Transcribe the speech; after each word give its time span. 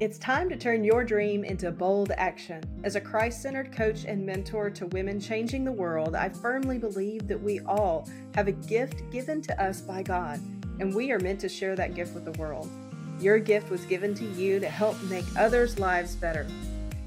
It's 0.00 0.16
time 0.18 0.48
to 0.50 0.56
turn 0.56 0.84
your 0.84 1.02
dream 1.02 1.42
into 1.42 1.72
bold 1.72 2.12
action. 2.16 2.62
As 2.84 2.94
a 2.94 3.00
Christ 3.00 3.42
centered 3.42 3.72
coach 3.72 4.04
and 4.04 4.24
mentor 4.24 4.70
to 4.70 4.86
women 4.86 5.18
changing 5.18 5.64
the 5.64 5.72
world, 5.72 6.14
I 6.14 6.28
firmly 6.28 6.78
believe 6.78 7.26
that 7.26 7.42
we 7.42 7.58
all 7.66 8.08
have 8.36 8.46
a 8.46 8.52
gift 8.52 9.10
given 9.10 9.42
to 9.42 9.60
us 9.60 9.80
by 9.80 10.04
God, 10.04 10.38
and 10.78 10.94
we 10.94 11.10
are 11.10 11.18
meant 11.18 11.40
to 11.40 11.48
share 11.48 11.74
that 11.74 11.96
gift 11.96 12.14
with 12.14 12.24
the 12.24 12.38
world. 12.40 12.70
Your 13.18 13.40
gift 13.40 13.70
was 13.70 13.84
given 13.86 14.14
to 14.14 14.24
you 14.24 14.60
to 14.60 14.68
help 14.68 15.02
make 15.02 15.24
others' 15.36 15.80
lives 15.80 16.14
better. 16.14 16.46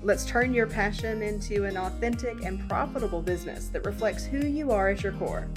Let's 0.04 0.26
turn 0.26 0.54
your 0.54 0.68
passion 0.68 1.22
into 1.22 1.64
an 1.64 1.78
authentic 1.78 2.44
and 2.44 2.68
profitable 2.68 3.22
business 3.22 3.70
that 3.70 3.86
reflects 3.86 4.26
who 4.26 4.46
you 4.46 4.72
are 4.72 4.90
at 4.90 5.02
your 5.02 5.14
core. 5.14 5.48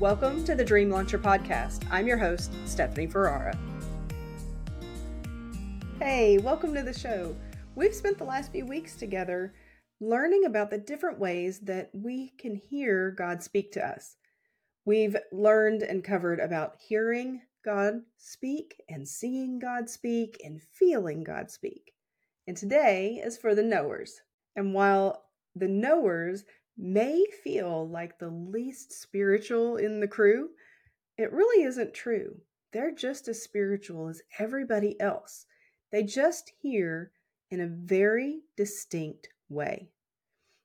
Welcome 0.00 0.42
to 0.44 0.54
the 0.54 0.64
Dream 0.64 0.88
Launcher 0.88 1.18
Podcast. 1.18 1.86
I'm 1.90 2.06
your 2.06 2.16
host, 2.16 2.50
Stephanie 2.64 3.08
Ferrara. 3.08 3.58
Hey, 6.00 6.38
welcome 6.38 6.74
to 6.74 6.82
the 6.84 6.96
show. 6.96 7.34
We've 7.74 7.92
spent 7.92 8.18
the 8.18 8.24
last 8.24 8.52
few 8.52 8.64
weeks 8.64 8.94
together 8.94 9.52
learning 10.00 10.44
about 10.44 10.70
the 10.70 10.78
different 10.78 11.18
ways 11.18 11.58
that 11.64 11.90
we 11.92 12.34
can 12.38 12.54
hear 12.54 13.10
God 13.10 13.42
speak 13.42 13.72
to 13.72 13.84
us. 13.84 14.14
We've 14.84 15.16
learned 15.32 15.82
and 15.82 16.04
covered 16.04 16.38
about 16.38 16.76
hearing 16.78 17.40
God 17.64 18.02
speak 18.16 18.80
and 18.88 19.08
seeing 19.08 19.58
God 19.58 19.90
speak 19.90 20.40
and 20.44 20.62
feeling 20.62 21.24
God 21.24 21.50
speak. 21.50 21.94
And 22.46 22.56
today 22.56 23.20
is 23.22 23.36
for 23.36 23.56
the 23.56 23.64
knowers. 23.64 24.20
And 24.54 24.72
while 24.72 25.24
the 25.56 25.66
knowers 25.66 26.44
may 26.76 27.24
feel 27.42 27.88
like 27.88 28.20
the 28.20 28.30
least 28.30 28.92
spiritual 28.92 29.76
in 29.76 29.98
the 29.98 30.06
crew, 30.06 30.50
it 31.16 31.32
really 31.32 31.64
isn't 31.64 31.92
true. 31.92 32.36
They're 32.72 32.94
just 32.94 33.26
as 33.26 33.42
spiritual 33.42 34.06
as 34.06 34.22
everybody 34.38 34.98
else. 35.00 35.44
They 35.90 36.02
just 36.02 36.52
hear 36.60 37.12
in 37.50 37.60
a 37.60 37.66
very 37.66 38.42
distinct 38.56 39.28
way. 39.48 39.90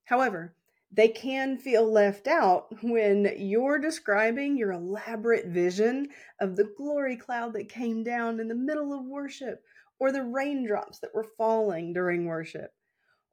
However, 0.05 0.55
they 0.91 1.07
can 1.07 1.57
feel 1.57 1.89
left 1.89 2.27
out 2.27 2.67
when 2.83 3.33
you're 3.37 3.79
describing 3.79 4.57
your 4.57 4.71
elaborate 4.71 5.47
vision 5.47 6.09
of 6.39 6.55
the 6.55 6.69
glory 6.77 7.17
cloud 7.17 7.53
that 7.53 7.69
came 7.69 8.03
down 8.03 8.39
in 8.39 8.47
the 8.47 8.55
middle 8.55 8.93
of 8.93 9.05
worship, 9.05 9.63
or 9.99 10.11
the 10.11 10.23
raindrops 10.23 10.99
that 10.99 11.13
were 11.15 11.27
falling 11.37 11.93
during 11.93 12.25
worship, 12.25 12.71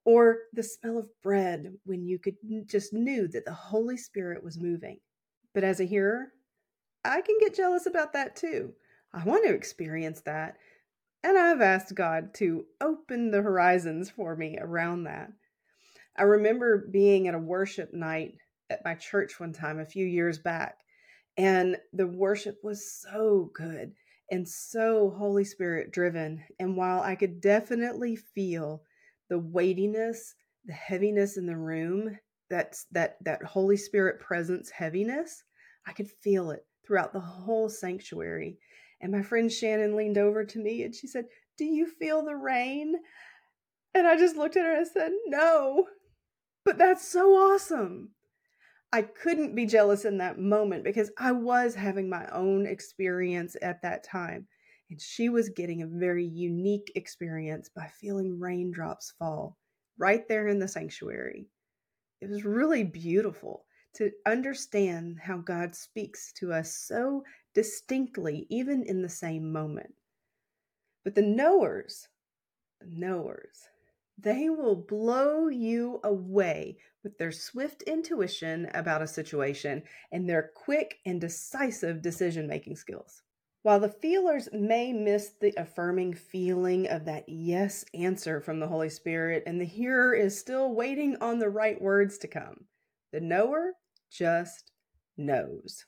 or 0.04 0.38
the 0.52 0.62
smell 0.62 0.98
of 0.98 1.08
bread 1.22 1.74
when 1.84 2.06
you 2.06 2.18
could 2.18 2.36
just 2.66 2.92
knew 2.92 3.28
that 3.28 3.44
the 3.44 3.52
Holy 3.52 3.96
Spirit 3.96 4.42
was 4.42 4.58
moving. 4.58 4.98
But 5.52 5.64
as 5.64 5.80
a 5.80 5.84
hearer, 5.84 6.32
I 7.04 7.20
can 7.20 7.36
get 7.40 7.54
jealous 7.54 7.86
about 7.86 8.12
that 8.12 8.36
too. 8.36 8.72
I 9.12 9.24
want 9.24 9.44
to 9.44 9.54
experience 9.54 10.20
that 10.22 10.56
and 11.22 11.38
I've 11.38 11.60
asked 11.60 11.94
God 11.94 12.34
to 12.34 12.64
open 12.80 13.30
the 13.30 13.42
horizons 13.42 14.10
for 14.10 14.36
me 14.36 14.58
around 14.60 15.04
that. 15.04 15.30
I 16.16 16.22
remember 16.22 16.88
being 16.90 17.28
at 17.28 17.34
a 17.34 17.38
worship 17.38 17.92
night 17.92 18.34
at 18.68 18.84
my 18.84 18.94
church 18.94 19.38
one 19.38 19.52
time 19.52 19.78
a 19.78 19.86
few 19.86 20.06
years 20.06 20.38
back, 20.38 20.78
and 21.36 21.76
the 21.92 22.06
worship 22.06 22.56
was 22.62 23.00
so 23.00 23.50
good 23.54 23.92
and 24.30 24.48
so 24.48 25.10
Holy 25.16 25.44
Spirit 25.44 25.90
driven. 25.90 26.44
And 26.58 26.76
while 26.76 27.00
I 27.00 27.16
could 27.16 27.40
definitely 27.40 28.16
feel 28.16 28.82
the 29.28 29.38
weightiness, 29.38 30.34
the 30.64 30.72
heaviness 30.72 31.36
in 31.36 31.46
the 31.46 31.56
room, 31.56 32.18
that's 32.48 32.86
that 32.92 33.16
that 33.24 33.42
Holy 33.42 33.76
Spirit 33.76 34.20
presence 34.20 34.70
heaviness, 34.70 35.42
I 35.86 35.92
could 35.92 36.10
feel 36.22 36.50
it 36.50 36.64
throughout 36.86 37.12
the 37.12 37.20
whole 37.20 37.68
sanctuary. 37.68 38.58
And 39.00 39.12
my 39.12 39.22
friend 39.22 39.50
Shannon 39.50 39.96
leaned 39.96 40.18
over 40.18 40.44
to 40.44 40.58
me 40.58 40.82
and 40.82 40.94
she 40.94 41.06
said, 41.06 41.26
Do 41.56 41.64
you 41.64 41.86
feel 41.86 42.24
the 42.24 42.36
rain? 42.36 42.96
And 43.94 44.06
I 44.06 44.16
just 44.16 44.36
looked 44.36 44.56
at 44.56 44.64
her 44.64 44.76
and 44.76 44.86
said, 44.86 45.12
No, 45.26 45.86
but 46.64 46.78
that's 46.78 47.06
so 47.06 47.30
awesome. 47.30 48.10
I 48.92 49.02
couldn't 49.02 49.54
be 49.54 49.66
jealous 49.66 50.04
in 50.04 50.18
that 50.18 50.38
moment 50.38 50.84
because 50.84 51.12
I 51.16 51.32
was 51.32 51.74
having 51.74 52.08
my 52.08 52.26
own 52.32 52.66
experience 52.66 53.56
at 53.62 53.82
that 53.82 54.04
time. 54.04 54.48
And 54.90 55.00
she 55.00 55.28
was 55.28 55.48
getting 55.48 55.82
a 55.82 55.86
very 55.86 56.26
unique 56.26 56.90
experience 56.96 57.68
by 57.68 57.86
feeling 58.00 58.40
raindrops 58.40 59.12
fall 59.18 59.56
right 59.96 60.26
there 60.28 60.48
in 60.48 60.58
the 60.58 60.66
sanctuary. 60.66 61.46
It 62.20 62.28
was 62.28 62.44
really 62.44 62.82
beautiful 62.82 63.64
to 63.94 64.10
understand 64.26 65.18
how 65.22 65.38
God 65.38 65.74
speaks 65.74 66.32
to 66.34 66.52
us 66.52 66.74
so 66.74 67.22
distinctly, 67.54 68.46
even 68.48 68.82
in 68.82 69.02
the 69.02 69.08
same 69.08 69.52
moment. 69.52 69.94
But 71.04 71.14
the 71.14 71.22
knowers, 71.22 72.08
the 72.80 72.86
knowers, 72.88 73.68
they 74.18 74.50
will 74.50 74.76
blow 74.76 75.48
you 75.48 76.00
away 76.04 76.76
with 77.02 77.16
their 77.16 77.32
swift 77.32 77.82
intuition 77.82 78.70
about 78.74 79.00
a 79.02 79.06
situation 79.06 79.82
and 80.12 80.28
their 80.28 80.50
quick 80.54 80.98
and 81.06 81.20
decisive 81.20 82.02
decision 82.02 82.46
making 82.46 82.76
skills. 82.76 83.22
While 83.62 83.80
the 83.80 83.88
feelers 83.88 84.48
may 84.52 84.92
miss 84.92 85.32
the 85.40 85.52
affirming 85.56 86.14
feeling 86.14 86.88
of 86.88 87.04
that 87.04 87.28
yes 87.28 87.84
answer 87.92 88.40
from 88.40 88.58
the 88.58 88.68
Holy 88.68 88.88
Spirit, 88.88 89.42
and 89.46 89.60
the 89.60 89.66
hearer 89.66 90.14
is 90.14 90.38
still 90.38 90.74
waiting 90.74 91.16
on 91.20 91.38
the 91.38 91.50
right 91.50 91.80
words 91.80 92.16
to 92.18 92.28
come, 92.28 92.64
the 93.12 93.20
knower 93.20 93.74
just 94.10 94.72
knows. 95.16 95.84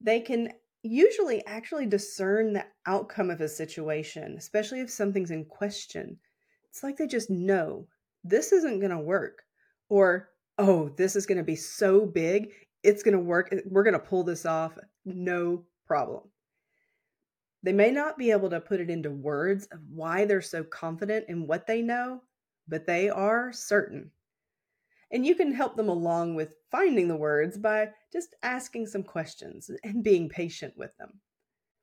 They 0.00 0.20
can 0.20 0.52
usually 0.82 1.44
actually 1.46 1.86
discern 1.86 2.52
the 2.52 2.66
outcome 2.86 3.30
of 3.30 3.40
a 3.40 3.48
situation, 3.48 4.36
especially 4.38 4.80
if 4.80 4.90
something's 4.90 5.30
in 5.30 5.44
question. 5.44 6.16
It's 6.68 6.82
like 6.82 6.96
they 6.96 7.06
just 7.06 7.30
know 7.30 7.86
this 8.24 8.52
isn't 8.52 8.80
going 8.80 8.90
to 8.90 8.98
work, 8.98 9.42
or 9.88 10.30
oh, 10.58 10.88
this 10.96 11.16
is 11.16 11.26
going 11.26 11.38
to 11.38 11.44
be 11.44 11.56
so 11.56 12.06
big, 12.06 12.50
it's 12.82 13.02
going 13.02 13.16
to 13.16 13.20
work. 13.20 13.54
We're 13.66 13.84
going 13.84 13.92
to 13.94 13.98
pull 13.98 14.24
this 14.24 14.44
off, 14.44 14.76
no 15.04 15.64
problem. 15.86 16.24
They 17.62 17.72
may 17.72 17.92
not 17.92 18.18
be 18.18 18.32
able 18.32 18.50
to 18.50 18.60
put 18.60 18.80
it 18.80 18.90
into 18.90 19.10
words 19.10 19.68
of 19.70 19.78
why 19.88 20.24
they're 20.24 20.42
so 20.42 20.64
confident 20.64 21.26
in 21.28 21.46
what 21.46 21.66
they 21.66 21.80
know, 21.80 22.22
but 22.66 22.86
they 22.86 23.08
are 23.08 23.52
certain. 23.52 24.10
And 25.12 25.26
you 25.26 25.34
can 25.34 25.52
help 25.52 25.76
them 25.76 25.90
along 25.90 26.34
with 26.34 26.56
finding 26.70 27.06
the 27.06 27.16
words 27.16 27.58
by 27.58 27.90
just 28.12 28.34
asking 28.42 28.86
some 28.86 29.02
questions 29.02 29.70
and 29.84 30.02
being 30.02 30.30
patient 30.30 30.72
with 30.76 30.96
them. 30.96 31.20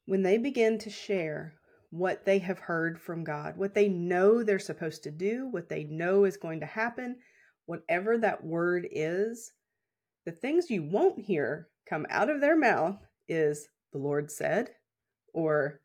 When 0.06 0.24
they 0.24 0.40
begin 0.40 0.80
to 0.80 0.90
share 0.90 1.54
what 1.92 2.26
they 2.26 2.40
have 2.40 2.60
heard 2.60 3.00
from 3.00 3.24
God, 3.24 3.56
what 3.56 3.76
they 3.76 3.88
know 3.88 4.44
they're 4.44 4.60
supposed 4.60 5.04
to 5.04 5.12
do, 5.12 5.48
what 5.52 5.70
they 5.70 5.84
know 5.84 6.24
is 6.24 6.38
going 6.38 6.60
to 6.62 6.66
happen, 6.66 7.18
whatever 7.68 8.18
that 8.18 8.44
word 8.44 8.88
is, 8.92 9.52
the 10.26 10.32
things 10.32 10.72
you 10.72 10.84
won't 10.84 11.20
hear 11.20 11.68
come 11.88 12.08
out 12.10 12.30
of 12.30 12.42
their 12.42 12.58
mouth 12.58 12.98
is 13.28 13.68
the 13.94 14.00
Lord 14.00 14.32
said, 14.32 14.72
or 15.34 15.82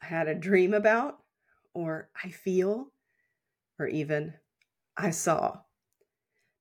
I 0.00 0.06
had 0.06 0.28
a 0.28 0.34
dream 0.34 0.74
about, 0.74 1.18
or 1.74 2.08
I 2.24 2.28
feel, 2.28 2.92
or 3.78 3.88
even 3.88 4.34
I 4.96 5.10
saw. 5.10 5.58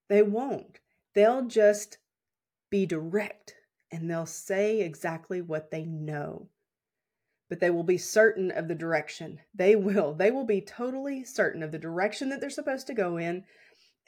They 0.09 0.22
won't. 0.22 0.79
They'll 1.13 1.45
just 1.45 1.97
be 2.69 2.85
direct 2.85 3.56
and 3.91 4.09
they'll 4.09 4.25
say 4.25 4.81
exactly 4.81 5.41
what 5.41 5.72
they 5.72 5.85
know. 5.85 6.50
But 7.50 7.59
they 7.59 7.69
will 7.69 7.84
be 7.84 7.97
certain 7.97 8.51
of 8.51 8.67
the 8.67 8.75
direction. 8.75 9.40
They 9.53 9.75
will. 9.75 10.13
They 10.13 10.31
will 10.31 10.46
be 10.46 10.62
totally 10.62 11.23
certain 11.23 11.63
of 11.63 11.72
the 11.72 11.79
direction 11.79 12.29
that 12.29 12.41
they're 12.41 12.50
supposed 12.50 12.88
to 12.88 12.94
go 12.94 13.17
in. 13.17 13.46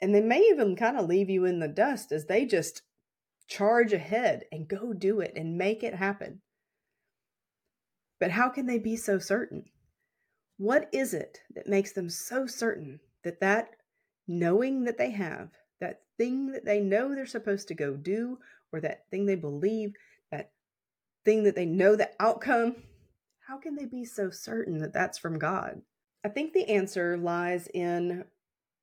And 0.00 0.14
they 0.14 0.20
may 0.20 0.40
even 0.40 0.76
kind 0.76 0.96
of 0.96 1.06
leave 1.06 1.30
you 1.30 1.44
in 1.44 1.58
the 1.58 1.68
dust 1.68 2.12
as 2.12 2.26
they 2.26 2.44
just 2.44 2.82
charge 3.48 3.92
ahead 3.92 4.44
and 4.52 4.68
go 4.68 4.92
do 4.92 5.20
it 5.20 5.32
and 5.34 5.58
make 5.58 5.82
it 5.82 5.94
happen. 5.94 6.40
But 8.18 8.30
how 8.30 8.50
can 8.50 8.66
they 8.66 8.78
be 8.78 8.96
so 8.96 9.18
certain? 9.18 9.64
What 10.58 10.88
is 10.92 11.14
it 11.14 11.40
that 11.54 11.66
makes 11.66 11.92
them 11.92 12.10
so 12.10 12.46
certain 12.46 13.00
that 13.24 13.40
that 13.40 13.70
knowing 14.28 14.84
that 14.84 14.98
they 14.98 15.10
have 15.10 15.48
thing 16.20 16.52
that 16.52 16.66
they 16.66 16.80
know 16.80 17.14
they're 17.14 17.24
supposed 17.24 17.66
to 17.68 17.74
go 17.74 17.96
do, 17.96 18.38
or 18.72 18.80
that 18.82 19.08
thing 19.10 19.24
they 19.24 19.36
believe, 19.36 19.94
that 20.30 20.50
thing 21.24 21.44
that 21.44 21.56
they 21.56 21.64
know 21.64 21.96
the 21.96 22.10
outcome, 22.20 22.76
how 23.48 23.56
can 23.56 23.74
they 23.74 23.86
be 23.86 24.04
so 24.04 24.28
certain 24.28 24.78
that 24.80 24.92
that's 24.92 25.16
from 25.16 25.38
God? 25.38 25.80
I 26.22 26.28
think 26.28 26.52
the 26.52 26.68
answer 26.68 27.16
lies 27.16 27.68
in 27.72 28.24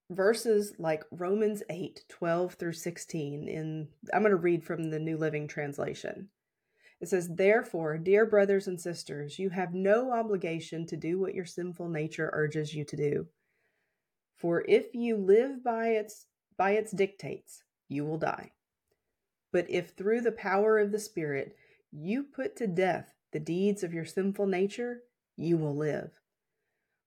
verses 0.09 0.73
like 0.79 1.03
Romans 1.11 1.61
8 1.69 2.05
12 2.09 2.55
through 2.55 2.73
16. 2.73 3.47
In, 3.47 3.87
I'm 4.11 4.23
going 4.23 4.31
to 4.31 4.35
read 4.35 4.63
from 4.63 4.89
the 4.89 4.99
New 4.99 5.17
Living 5.17 5.47
Translation. 5.47 6.29
It 6.99 7.09
says, 7.09 7.29
Therefore, 7.29 7.99
dear 7.99 8.25
brothers 8.25 8.65
and 8.65 8.81
sisters, 8.81 9.37
you 9.37 9.51
have 9.51 9.75
no 9.75 10.11
obligation 10.11 10.87
to 10.87 10.97
do 10.97 11.19
what 11.19 11.35
your 11.35 11.45
sinful 11.45 11.89
nature 11.89 12.31
urges 12.33 12.73
you 12.73 12.83
to 12.85 12.95
do. 12.95 13.27
For 14.37 14.65
if 14.67 14.95
you 14.95 15.17
live 15.17 15.63
by 15.63 15.89
its 15.89 16.25
by 16.57 16.71
its 16.71 16.91
dictates, 16.91 17.63
you 17.87 18.03
will 18.05 18.17
die. 18.17 18.51
But 19.51 19.69
if 19.69 19.91
through 19.91 20.21
the 20.21 20.31
power 20.31 20.77
of 20.79 20.91
the 20.91 20.99
Spirit 20.99 21.55
you 21.91 22.23
put 22.23 22.55
to 22.57 22.67
death 22.67 23.13
the 23.31 23.39
deeds 23.39 23.83
of 23.83 23.93
your 23.93 24.05
sinful 24.05 24.47
nature, 24.47 25.03
you 25.35 25.57
will 25.57 25.75
live. 25.75 26.11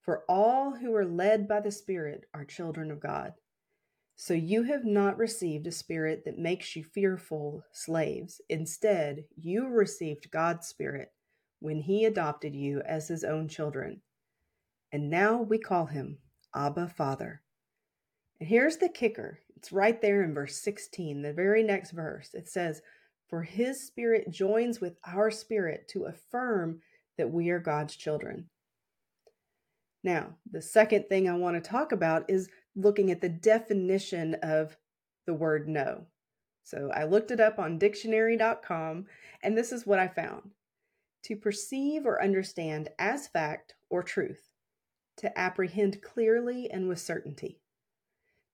For 0.00 0.24
all 0.28 0.76
who 0.76 0.94
are 0.94 1.04
led 1.04 1.46
by 1.46 1.60
the 1.60 1.70
Spirit 1.70 2.24
are 2.32 2.44
children 2.44 2.90
of 2.90 3.00
God. 3.00 3.34
So 4.16 4.34
you 4.34 4.64
have 4.64 4.84
not 4.84 5.16
received 5.16 5.66
a 5.66 5.72
spirit 5.72 6.24
that 6.26 6.38
makes 6.38 6.76
you 6.76 6.84
fearful 6.84 7.64
slaves. 7.72 8.40
Instead, 8.50 9.24
you 9.34 9.66
received 9.66 10.30
God's 10.30 10.66
Spirit 10.66 11.12
when 11.58 11.80
He 11.80 12.04
adopted 12.04 12.54
you 12.54 12.82
as 12.82 13.08
His 13.08 13.24
own 13.24 13.48
children. 13.48 14.02
And 14.92 15.08
now 15.08 15.40
we 15.40 15.58
call 15.58 15.86
Him 15.86 16.18
Abba 16.54 16.88
Father. 16.88 17.40
And 18.40 18.48
here's 18.48 18.78
the 18.78 18.88
kicker 18.88 19.38
it's 19.56 19.72
right 19.72 20.00
there 20.00 20.22
in 20.22 20.32
verse 20.32 20.56
16, 20.56 21.20
the 21.20 21.34
very 21.34 21.62
next 21.62 21.90
verse. 21.90 22.30
It 22.32 22.48
says, 22.48 22.80
For 23.28 23.42
His 23.42 23.86
Spirit 23.86 24.30
joins 24.30 24.80
with 24.80 24.96
our 25.06 25.30
spirit 25.30 25.86
to 25.88 26.04
affirm 26.04 26.80
that 27.18 27.30
we 27.30 27.50
are 27.50 27.58
God's 27.58 27.94
children. 27.94 28.48
Now, 30.02 30.36
the 30.50 30.62
second 30.62 31.08
thing 31.08 31.28
I 31.28 31.36
want 31.36 31.62
to 31.62 31.70
talk 31.70 31.92
about 31.92 32.24
is 32.30 32.48
looking 32.74 33.10
at 33.10 33.20
the 33.20 33.28
definition 33.28 34.36
of 34.42 34.78
the 35.26 35.34
word 35.34 35.68
know. 35.68 36.06
So 36.64 36.90
I 36.94 37.04
looked 37.04 37.30
it 37.30 37.40
up 37.40 37.58
on 37.58 37.78
dictionary.com, 37.78 39.04
and 39.42 39.58
this 39.58 39.72
is 39.72 39.86
what 39.86 39.98
I 39.98 40.08
found 40.08 40.52
to 41.24 41.36
perceive 41.36 42.06
or 42.06 42.22
understand 42.22 42.88
as 42.98 43.28
fact 43.28 43.74
or 43.90 44.02
truth, 44.02 44.48
to 45.18 45.38
apprehend 45.38 46.00
clearly 46.00 46.70
and 46.70 46.88
with 46.88 46.98
certainty, 46.98 47.60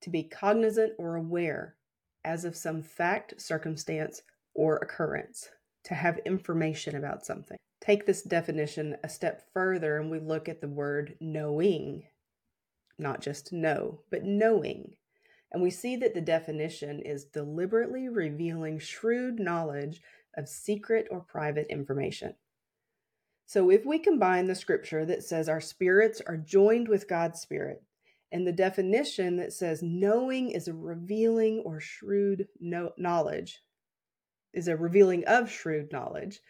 to 0.03 0.11
be 0.11 0.23
cognizant 0.23 0.93
or 0.99 1.17
aware 1.17 1.77
as 2.25 2.45
of 2.45 2.57
some 2.57 2.83
fact, 2.83 3.41
circumstance, 3.41 4.23
or 4.55 4.77
occurrence, 4.77 5.49
to 5.85 5.95
have 5.95 6.19
information 6.25 6.97
about 6.97 7.25
something 7.25 7.57
take 7.87 8.05
this 8.05 8.23
definition 8.23 8.97
a 9.05 9.09
step 9.09 9.43
further 9.53 9.99
and 9.99 10.11
we 10.11 10.19
look 10.19 10.49
at 10.49 10.61
the 10.61 10.69
word 10.69 11.15
knowing, 11.21 12.03
not 12.99 13.21
just 13.21 13.53
know, 13.53 14.01
but 14.11 14.25
knowing. 14.25 14.93
And 15.53 15.63
we 15.63 15.71
see 15.71 15.97
that 15.97 16.13
the 16.13 16.21
definition 16.21 17.01
is 17.01 17.25
deliberately 17.25 18.09
revealing 18.09 18.79
shrewd 18.79 19.39
knowledge 19.39 20.03
of 20.37 20.49
secret 20.49 21.07
or 21.11 21.21
private 21.21 21.69
information. 21.71 22.35
So 23.47 23.71
if 23.71 23.87
we 23.87 24.01
combine 24.01 24.47
the 24.47 24.57
scripture 24.57 25.05
that 25.05 25.23
says 25.23 25.49
our 25.49 25.61
spirits 25.61 26.21
are 26.27 26.37
joined 26.37 26.89
with 26.89 27.09
God's 27.09 27.41
spirit 27.41 27.85
and 28.37 28.47
the 28.47 28.53
definition 28.53 29.39
that 29.39 29.55
says 29.55 29.83
knowing 29.83 30.51
is 30.51 30.69
a 30.69 30.75
revealing 30.75 31.61
or 31.61 31.81
shrewd 31.81 32.47
knowledge, 32.61 33.63
is 34.53 34.69
a 34.69 34.77
revealing 34.77 35.25
of 35.25 35.51
shrewd 35.51 35.91
knowledge, 35.91 36.41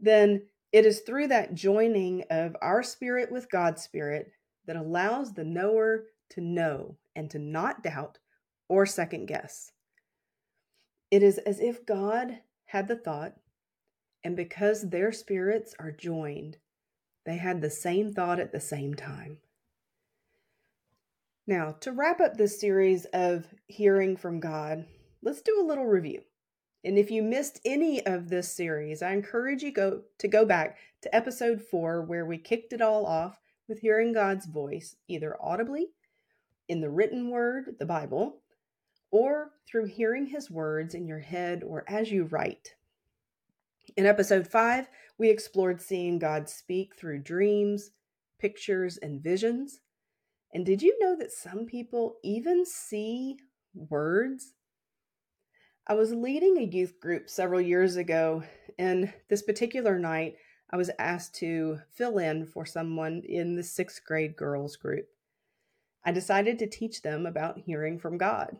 then 0.00 0.42
it 0.72 0.84
is 0.84 1.02
through 1.02 1.28
that 1.28 1.54
joining 1.54 2.24
of 2.30 2.56
our 2.60 2.82
spirit 2.82 3.30
with 3.30 3.48
God's 3.48 3.80
spirit 3.80 4.32
that 4.66 4.74
allows 4.74 5.34
the 5.34 5.44
knower 5.44 6.06
to 6.30 6.40
know 6.40 6.96
and 7.14 7.30
to 7.30 7.38
not 7.38 7.84
doubt 7.84 8.18
or 8.68 8.84
second 8.84 9.26
guess. 9.26 9.70
It 11.12 11.22
is 11.22 11.38
as 11.38 11.60
if 11.60 11.86
God 11.86 12.40
had 12.64 12.88
the 12.88 12.96
thought, 12.96 13.34
and 14.24 14.34
because 14.34 14.90
their 14.90 15.12
spirits 15.12 15.76
are 15.78 15.92
joined, 15.92 16.56
they 17.24 17.36
had 17.36 17.60
the 17.60 17.70
same 17.70 18.12
thought 18.12 18.40
at 18.40 18.50
the 18.50 18.58
same 18.58 18.94
time. 18.94 19.38
Now, 21.46 21.76
to 21.80 21.92
wrap 21.92 22.20
up 22.20 22.36
this 22.36 22.58
series 22.58 23.04
of 23.12 23.46
hearing 23.66 24.16
from 24.16 24.40
God, 24.40 24.86
let's 25.22 25.42
do 25.42 25.60
a 25.60 25.66
little 25.66 25.84
review. 25.84 26.22
And 26.84 26.98
if 26.98 27.10
you 27.10 27.22
missed 27.22 27.60
any 27.66 28.04
of 28.06 28.30
this 28.30 28.50
series, 28.50 29.02
I 29.02 29.12
encourage 29.12 29.62
you 29.62 29.70
go 29.70 30.02
to 30.18 30.28
go 30.28 30.46
back 30.46 30.78
to 31.02 31.14
episode 31.14 31.60
4 31.60 32.02
where 32.02 32.24
we 32.24 32.38
kicked 32.38 32.72
it 32.72 32.80
all 32.80 33.04
off 33.04 33.38
with 33.68 33.80
hearing 33.80 34.14
God's 34.14 34.46
voice 34.46 34.96
either 35.06 35.36
audibly 35.38 35.88
in 36.68 36.80
the 36.80 36.90
written 36.90 37.28
word, 37.30 37.76
the 37.78 37.86
Bible, 37.86 38.40
or 39.10 39.52
through 39.66 39.86
hearing 39.86 40.26
his 40.26 40.50
words 40.50 40.94
in 40.94 41.06
your 41.06 41.20
head 41.20 41.62
or 41.62 41.84
as 41.86 42.10
you 42.10 42.24
write. 42.24 42.74
In 43.98 44.06
episode 44.06 44.46
5, 44.46 44.88
we 45.18 45.28
explored 45.28 45.82
seeing 45.82 46.18
God 46.18 46.48
speak 46.48 46.96
through 46.96 47.22
dreams, 47.22 47.90
pictures, 48.38 48.96
and 48.96 49.22
visions. 49.22 49.80
And 50.54 50.64
did 50.64 50.82
you 50.82 50.96
know 51.00 51.16
that 51.18 51.32
some 51.32 51.66
people 51.66 52.16
even 52.22 52.64
see 52.64 53.36
words 53.74 54.54
I 55.86 55.92
was 55.92 56.14
leading 56.14 56.56
a 56.56 56.62
youth 56.62 56.98
group 56.98 57.28
several 57.28 57.60
years 57.60 57.96
ago, 57.96 58.42
and 58.78 59.12
this 59.28 59.42
particular 59.42 59.98
night, 59.98 60.36
I 60.70 60.78
was 60.78 60.90
asked 60.98 61.34
to 61.36 61.80
fill 61.92 62.16
in 62.16 62.46
for 62.46 62.64
someone 62.64 63.20
in 63.28 63.54
the 63.54 63.62
sixth 63.62 64.02
grade 64.02 64.34
girls 64.34 64.76
group. 64.76 65.08
I 66.02 66.12
decided 66.12 66.58
to 66.58 66.66
teach 66.66 67.02
them 67.02 67.26
about 67.26 67.58
hearing 67.58 67.98
from 67.98 68.16
God. 68.16 68.56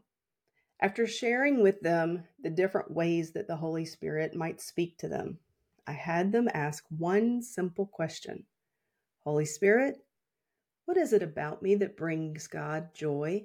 After 0.81 1.06
sharing 1.06 1.62
with 1.62 1.81
them 1.81 2.25
the 2.43 2.50
different 2.50 2.90
ways 2.90 3.32
that 3.32 3.49
the 3.49 3.56
Holy 3.56 3.87
Spirit 3.87 4.37
might 4.37 4.61
speak 4.61 4.99
to 4.99 5.08
them, 5.08 5.38
I 5.87 5.93
had 5.93 6.31
them 6.31 6.50
ask 6.52 6.85
one 6.90 7.40
simple 7.40 7.87
question 7.87 8.44
Holy 9.20 9.47
Spirit, 9.47 9.97
what 10.86 10.96
is 10.96 11.12
it 11.12 11.22
about 11.22 11.62
me 11.62 11.75
that 11.76 11.96
brings 11.96 12.46
God 12.46 12.94
joy? 12.94 13.44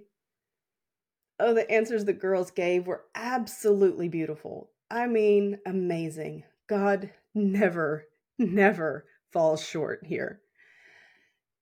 Oh, 1.39 1.53
the 1.53 1.69
answers 1.71 2.06
the 2.06 2.13
girls 2.13 2.51
gave 2.51 2.86
were 2.86 3.06
absolutely 3.15 4.09
beautiful. 4.09 4.71
I 4.91 5.07
mean, 5.07 5.59
amazing. 5.65 6.44
God 6.68 7.12
never, 7.33 8.06
never 8.38 9.06
falls 9.31 9.63
short 9.63 10.01
here. 10.06 10.41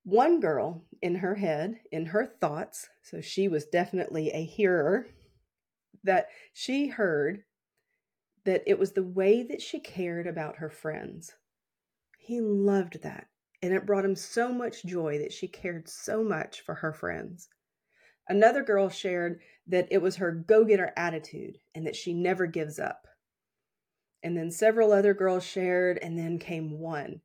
One 0.04 0.40
girl 0.40 0.84
in 1.02 1.16
her 1.16 1.34
head, 1.34 1.80
in 1.92 2.06
her 2.06 2.26
thoughts, 2.26 2.88
so 3.02 3.20
she 3.20 3.46
was 3.46 3.66
definitely 3.66 4.30
a 4.30 4.44
hearer, 4.44 5.06
that 6.02 6.28
she 6.52 6.88
heard 6.88 7.44
that 8.44 8.62
it 8.66 8.78
was 8.78 8.92
the 8.92 9.02
way 9.02 9.42
that 9.42 9.60
she 9.60 9.78
cared 9.78 10.26
about 10.26 10.56
her 10.56 10.70
friends. 10.70 11.34
He 12.18 12.40
loved 12.40 13.02
that, 13.02 13.28
and 13.62 13.72
it 13.72 13.86
brought 13.86 14.04
him 14.04 14.16
so 14.16 14.52
much 14.52 14.84
joy 14.84 15.18
that 15.18 15.32
she 15.32 15.48
cared 15.48 15.88
so 15.88 16.22
much 16.22 16.60
for 16.60 16.74
her 16.76 16.92
friends. 16.92 17.48
Another 18.28 18.62
girl 18.62 18.88
shared 18.88 19.40
that 19.66 19.88
it 19.90 20.02
was 20.02 20.16
her 20.16 20.32
go 20.32 20.64
getter 20.64 20.92
attitude 20.96 21.58
and 21.74 21.86
that 21.86 21.96
she 21.96 22.12
never 22.12 22.46
gives 22.46 22.78
up. 22.78 23.06
And 24.22 24.36
then 24.36 24.50
several 24.50 24.92
other 24.92 25.14
girls 25.14 25.44
shared, 25.44 25.98
and 26.02 26.18
then 26.18 26.38
came 26.38 26.80
one 26.80 27.20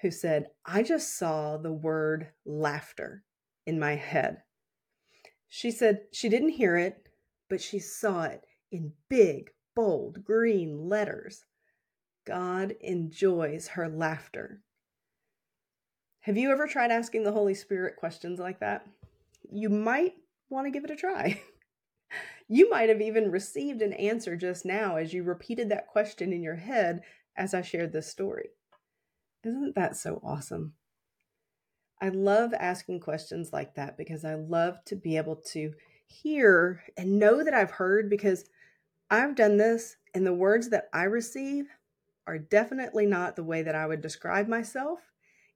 who 0.00 0.10
said, 0.10 0.46
I 0.64 0.82
just 0.82 1.18
saw 1.18 1.58
the 1.58 1.72
word 1.72 2.28
laughter 2.46 3.22
in 3.66 3.78
my 3.78 3.96
head. 3.96 4.38
She 5.48 5.70
said 5.70 6.00
she 6.12 6.28
didn't 6.28 6.50
hear 6.50 6.76
it, 6.76 7.08
but 7.50 7.60
she 7.60 7.78
saw 7.78 8.22
it 8.22 8.46
in 8.72 8.92
big, 9.08 9.50
bold, 9.76 10.24
green 10.24 10.88
letters. 10.88 11.44
God 12.26 12.74
enjoys 12.80 13.68
her 13.68 13.88
laughter. 13.88 14.62
Have 16.20 16.36
you 16.36 16.50
ever 16.52 16.66
tried 16.66 16.90
asking 16.90 17.24
the 17.24 17.32
Holy 17.32 17.54
Spirit 17.54 17.96
questions 17.96 18.38
like 18.38 18.60
that? 18.60 18.86
you 19.52 19.68
might 19.68 20.14
want 20.48 20.66
to 20.66 20.70
give 20.70 20.84
it 20.84 20.90
a 20.90 20.96
try. 20.96 21.40
you 22.48 22.70
might 22.70 22.88
have 22.88 23.00
even 23.00 23.30
received 23.30 23.82
an 23.82 23.92
answer 23.94 24.36
just 24.36 24.64
now 24.64 24.96
as 24.96 25.12
you 25.12 25.22
repeated 25.22 25.68
that 25.68 25.88
question 25.88 26.32
in 26.32 26.42
your 26.42 26.56
head 26.56 27.02
as 27.36 27.54
I 27.54 27.62
shared 27.62 27.92
this 27.92 28.08
story. 28.08 28.50
Isn't 29.44 29.74
that 29.74 29.96
so 29.96 30.20
awesome? 30.24 30.74
I 32.02 32.08
love 32.08 32.54
asking 32.54 33.00
questions 33.00 33.52
like 33.52 33.74
that 33.74 33.96
because 33.96 34.24
I 34.24 34.34
love 34.34 34.78
to 34.86 34.96
be 34.96 35.16
able 35.16 35.36
to 35.52 35.72
hear 36.06 36.82
and 36.96 37.18
know 37.18 37.44
that 37.44 37.54
I've 37.54 37.70
heard 37.70 38.08
because 38.08 38.44
I've 39.10 39.34
done 39.34 39.56
this 39.56 39.96
and 40.14 40.26
the 40.26 40.34
words 40.34 40.70
that 40.70 40.88
I 40.92 41.04
receive 41.04 41.66
are 42.26 42.38
definitely 42.38 43.06
not 43.06 43.36
the 43.36 43.44
way 43.44 43.62
that 43.62 43.74
I 43.74 43.86
would 43.86 44.00
describe 44.00 44.48
myself. 44.48 45.00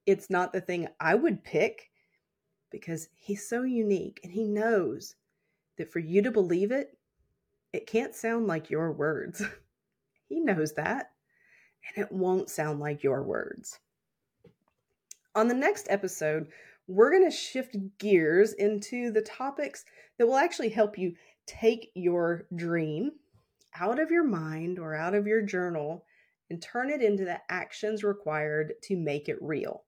It's 0.07 0.29
not 0.31 0.53
the 0.53 0.61
thing 0.61 0.89
I 1.01 1.15
would 1.15 1.45
pick 1.45 1.91
because 2.71 3.09
he's 3.15 3.49
so 3.49 3.63
unique 3.63 4.21
and 4.23 4.33
he 4.33 4.45
knows 4.45 5.17
that 5.79 5.93
for 5.93 5.99
you 5.99 6.23
to 6.23 6.31
believe 6.31 6.71
it, 6.71 6.97
it 7.73 7.87
can't 7.87 8.15
sound 8.15 8.47
like 8.47 8.71
your 8.71 8.93
words. 8.93 9.43
he 10.29 10.41
knows 10.41 10.75
that, 10.75 11.11
and 11.89 12.05
it 12.05 12.13
won't 12.13 12.51
sound 12.51 12.81
like 12.81 13.03
your 13.03 13.23
words. 13.23 13.81
On 15.35 15.49
the 15.49 15.55
next 15.55 15.87
episode, 15.91 16.49
we're 16.87 17.11
going 17.11 17.29
to 17.29 17.37
shift 17.37 17.77
gears 17.99 18.53
into 18.53 19.11
the 19.11 19.23
topics 19.23 19.85
that 20.19 20.27
will 20.27 20.37
actually 20.37 20.69
help 20.69 20.99
you 20.99 21.15
take 21.47 21.91
your 21.95 22.47
dream 22.55 23.13
out 23.81 23.99
of 23.99 24.11
your 24.11 24.25
mind 24.25 24.79
or 24.79 24.95
out 24.95 25.15
of 25.15 25.27
your 25.27 25.43
journal 25.43 26.05
and 26.51 26.63
turn 26.63 26.91
it 26.91 27.03
into 27.03 27.25
the 27.25 27.41
actions 27.49 28.05
required 28.05 28.75
to 28.83 28.97
make 28.97 29.29
it 29.29 29.39
real. 29.41 29.85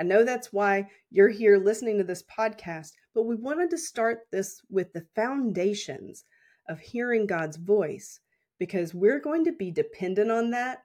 I 0.00 0.02
know 0.02 0.24
that's 0.24 0.50
why 0.50 0.88
you're 1.10 1.28
here 1.28 1.58
listening 1.58 1.98
to 1.98 2.04
this 2.04 2.22
podcast, 2.22 2.92
but 3.14 3.24
we 3.24 3.36
wanted 3.36 3.68
to 3.68 3.76
start 3.76 4.20
this 4.32 4.58
with 4.70 4.90
the 4.94 5.04
foundations 5.14 6.24
of 6.70 6.80
hearing 6.80 7.26
God's 7.26 7.58
voice 7.58 8.18
because 8.58 8.94
we're 8.94 9.20
going 9.20 9.44
to 9.44 9.52
be 9.52 9.70
dependent 9.70 10.30
on 10.30 10.50
that 10.52 10.78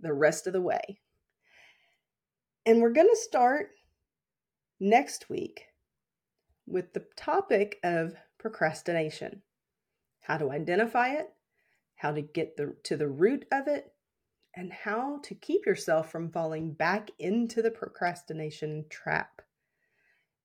the 0.00 0.14
rest 0.14 0.46
of 0.46 0.54
the 0.54 0.62
way. 0.62 0.80
And 2.64 2.80
we're 2.80 2.92
going 2.92 3.10
to 3.10 3.20
start 3.20 3.68
next 4.80 5.28
week 5.28 5.66
with 6.66 6.94
the 6.94 7.04
topic 7.16 7.76
of 7.84 8.14
procrastination 8.38 9.42
how 10.22 10.38
to 10.38 10.50
identify 10.50 11.08
it, 11.10 11.26
how 11.96 12.12
to 12.12 12.22
get 12.22 12.56
the, 12.56 12.74
to 12.84 12.96
the 12.96 13.08
root 13.08 13.44
of 13.52 13.68
it, 13.68 13.92
and 14.56 14.72
how 14.72 15.18
to 15.24 15.34
keep 15.34 15.66
yourself 15.66 16.10
from 16.10 16.30
falling 16.30 16.72
back 16.72 17.10
into 17.18 17.60
the 17.62 17.70
procrastination 17.70 18.84
trap. 18.88 19.42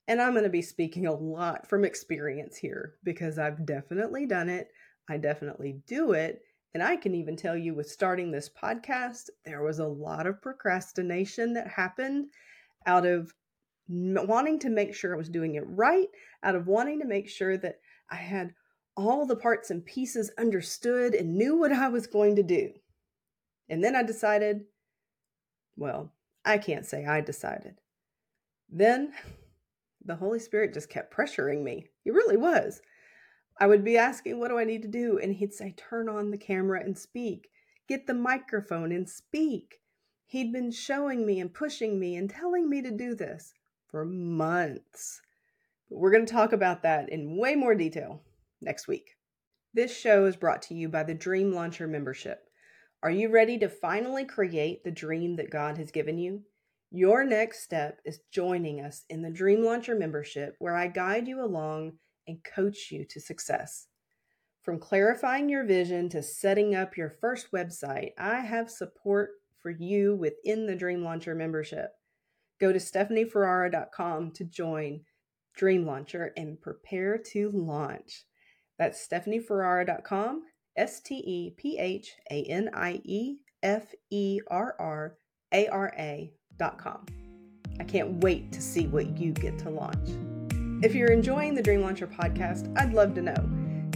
And 0.08 0.20
I'm 0.20 0.32
going 0.32 0.44
to 0.44 0.50
be 0.50 0.62
speaking 0.62 1.06
a 1.06 1.14
lot 1.14 1.68
from 1.68 1.84
experience 1.84 2.56
here 2.56 2.94
because 3.04 3.38
I've 3.38 3.64
definitely 3.64 4.26
done 4.26 4.48
it. 4.48 4.68
I 5.08 5.18
definitely 5.18 5.80
do 5.86 6.12
it. 6.12 6.42
And 6.74 6.82
I 6.82 6.96
can 6.96 7.14
even 7.14 7.36
tell 7.36 7.56
you 7.56 7.74
with 7.74 7.90
starting 7.90 8.30
this 8.30 8.48
podcast, 8.48 9.30
there 9.44 9.62
was 9.62 9.78
a 9.78 9.86
lot 9.86 10.26
of 10.26 10.42
procrastination 10.42 11.52
that 11.54 11.68
happened 11.68 12.26
out 12.86 13.06
of 13.06 13.32
wanting 13.88 14.58
to 14.60 14.70
make 14.70 14.94
sure 14.94 15.14
I 15.14 15.18
was 15.18 15.28
doing 15.28 15.56
it 15.56 15.64
right, 15.66 16.08
out 16.42 16.54
of 16.54 16.66
wanting 16.66 17.00
to 17.00 17.06
make 17.06 17.28
sure 17.28 17.56
that 17.58 17.80
I 18.10 18.16
had 18.16 18.54
all 18.96 19.26
the 19.26 19.36
parts 19.36 19.70
and 19.70 19.84
pieces 19.84 20.30
understood 20.38 21.14
and 21.14 21.36
knew 21.36 21.56
what 21.56 21.72
I 21.72 21.88
was 21.88 22.06
going 22.06 22.36
to 22.36 22.42
do. 22.42 22.72
And 23.70 23.82
then 23.82 23.94
I 23.94 24.02
decided, 24.02 24.64
well, 25.76 26.12
I 26.44 26.58
can't 26.58 26.84
say 26.84 27.06
I 27.06 27.20
decided. 27.20 27.76
Then 28.68 29.12
the 30.04 30.16
Holy 30.16 30.40
Spirit 30.40 30.74
just 30.74 30.90
kept 30.90 31.14
pressuring 31.14 31.62
me. 31.62 31.86
He 32.02 32.10
really 32.10 32.36
was. 32.36 32.82
I 33.60 33.66
would 33.66 33.84
be 33.84 33.96
asking, 33.96 34.40
What 34.40 34.48
do 34.48 34.58
I 34.58 34.64
need 34.64 34.82
to 34.82 34.88
do? 34.88 35.18
And 35.22 35.34
he'd 35.34 35.52
say, 35.52 35.74
Turn 35.76 36.08
on 36.08 36.30
the 36.30 36.38
camera 36.38 36.80
and 36.80 36.98
speak. 36.98 37.50
Get 37.88 38.06
the 38.06 38.14
microphone 38.14 38.90
and 38.90 39.08
speak. 39.08 39.80
He'd 40.26 40.52
been 40.52 40.70
showing 40.70 41.26
me 41.26 41.40
and 41.40 41.52
pushing 41.52 42.00
me 42.00 42.16
and 42.16 42.28
telling 42.30 42.68
me 42.68 42.82
to 42.82 42.90
do 42.90 43.14
this 43.14 43.52
for 43.88 44.04
months. 44.04 45.20
But 45.88 45.98
we're 45.98 46.12
going 46.12 46.26
to 46.26 46.32
talk 46.32 46.52
about 46.52 46.82
that 46.82 47.08
in 47.10 47.36
way 47.36 47.54
more 47.54 47.74
detail 47.74 48.22
next 48.60 48.88
week. 48.88 49.16
This 49.74 49.96
show 49.96 50.24
is 50.26 50.36
brought 50.36 50.62
to 50.62 50.74
you 50.74 50.88
by 50.88 51.02
the 51.02 51.14
Dream 51.14 51.52
Launcher 51.52 51.86
membership. 51.86 52.49
Are 53.02 53.10
you 53.10 53.30
ready 53.30 53.56
to 53.58 53.68
finally 53.68 54.26
create 54.26 54.84
the 54.84 54.90
dream 54.90 55.36
that 55.36 55.50
God 55.50 55.78
has 55.78 55.90
given 55.90 56.18
you? 56.18 56.42
Your 56.90 57.24
next 57.24 57.62
step 57.62 57.98
is 58.04 58.20
joining 58.30 58.80
us 58.80 59.04
in 59.08 59.22
the 59.22 59.30
Dream 59.30 59.64
Launcher 59.64 59.94
membership, 59.94 60.56
where 60.58 60.76
I 60.76 60.88
guide 60.88 61.26
you 61.26 61.42
along 61.42 61.92
and 62.26 62.44
coach 62.44 62.90
you 62.90 63.06
to 63.06 63.20
success. 63.20 63.86
From 64.60 64.78
clarifying 64.78 65.48
your 65.48 65.64
vision 65.64 66.10
to 66.10 66.22
setting 66.22 66.74
up 66.74 66.96
your 66.96 67.08
first 67.08 67.52
website, 67.52 68.10
I 68.18 68.40
have 68.40 68.70
support 68.70 69.30
for 69.62 69.70
you 69.70 70.14
within 70.16 70.66
the 70.66 70.76
Dream 70.76 71.02
Launcher 71.02 71.34
membership. 71.34 71.92
Go 72.60 72.70
to 72.70 72.78
stephanieferrara.com 72.78 74.32
to 74.32 74.44
join 74.44 75.00
Dream 75.56 75.86
Launcher 75.86 76.32
and 76.36 76.60
prepare 76.60 77.16
to 77.32 77.50
launch. 77.50 78.24
That's 78.78 79.06
stephanieferrara.com, 79.08 80.42
S 80.76 81.00
T 81.00 81.16
E 81.16 81.50
P 81.56 81.78
H 81.78 82.14
A 82.30 82.42
N 82.44 82.70
I 82.72 83.00
E 83.04 83.36
F 83.62 83.94
E 84.10 84.40
R 84.48 84.74
R 84.78 85.16
A 85.52 85.68
R 85.68 85.92
A.com. 85.96 87.06
I 87.78 87.84
can't 87.84 88.22
wait 88.22 88.52
to 88.52 88.60
see 88.60 88.86
what 88.86 89.18
you 89.18 89.32
get 89.32 89.58
to 89.60 89.70
launch. 89.70 90.10
If 90.82 90.94
you're 90.94 91.12
enjoying 91.12 91.54
the 91.54 91.62
Dream 91.62 91.82
Launcher 91.82 92.06
podcast, 92.06 92.72
I'd 92.78 92.92
love 92.92 93.14
to 93.14 93.22
know. 93.22 93.48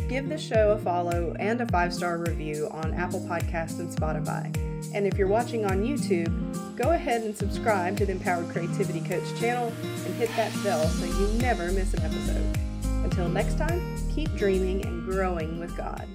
Give 0.08 0.28
the 0.28 0.36
show 0.36 0.72
a 0.72 0.78
follow 0.78 1.34
and 1.38 1.60
a 1.60 1.66
five 1.66 1.94
star 1.94 2.18
review 2.18 2.68
on 2.70 2.92
Apple 2.92 3.20
Podcasts 3.20 3.78
and 3.78 3.90
Spotify. 3.90 4.54
And 4.94 5.06
if 5.06 5.16
you're 5.16 5.28
watching 5.28 5.64
on 5.64 5.82
YouTube, 5.82 6.76
go 6.76 6.90
ahead 6.90 7.22
and 7.22 7.34
subscribe 7.34 7.96
to 7.98 8.06
the 8.06 8.12
Empowered 8.12 8.50
Creativity 8.50 9.00
Coach 9.00 9.24
channel 9.40 9.72
and 10.04 10.14
hit 10.16 10.28
that 10.36 10.52
bell 10.62 10.86
so 10.86 11.06
you 11.06 11.26
never 11.38 11.72
miss 11.72 11.94
an 11.94 12.02
episode. 12.02 12.58
Until 13.04 13.28
next 13.28 13.56
time, 13.56 13.96
keep 14.14 14.34
dreaming 14.36 14.84
and 14.84 15.04
growing 15.04 15.58
with 15.58 15.74
God. 15.76 16.06